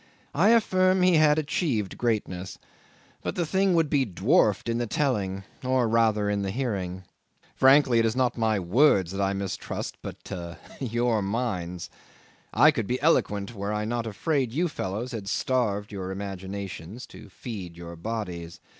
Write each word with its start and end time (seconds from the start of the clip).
I 0.33 0.49
affirm 0.49 1.03
he 1.03 1.17
had 1.17 1.37
achieved 1.37 1.95
greatness; 1.95 2.57
but 3.21 3.35
the 3.35 3.45
thing 3.45 3.75
would 3.75 3.87
be 3.87 4.03
dwarfed 4.03 4.67
in 4.67 4.79
the 4.79 4.87
telling, 4.87 5.43
or 5.63 5.87
rather 5.87 6.27
in 6.27 6.41
the 6.41 6.49
hearing. 6.49 7.03
Frankly, 7.53 7.99
it 7.99 8.05
is 8.07 8.15
not 8.15 8.35
my 8.35 8.57
words 8.59 9.11
that 9.11 9.21
I 9.21 9.33
mistrust 9.33 9.97
but 10.01 10.31
your 10.79 11.21
minds. 11.21 11.91
I 12.51 12.71
could 12.71 12.87
be 12.87 12.99
eloquent 12.99 13.53
were 13.53 13.71
I 13.71 13.85
not 13.85 14.07
afraid 14.07 14.51
you 14.51 14.67
fellows 14.67 15.11
had 15.11 15.27
starved 15.27 15.91
your 15.91 16.09
imaginations 16.09 17.05
to 17.05 17.29
feed 17.29 17.77
your 17.77 17.95
bodies. 17.95 18.59